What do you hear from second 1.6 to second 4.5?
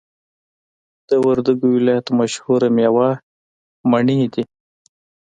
ولایت مشهوره میوه مڼی دی